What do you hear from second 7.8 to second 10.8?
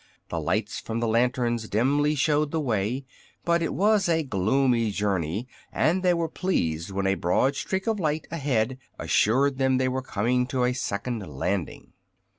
of light ahead assured them they were coming to a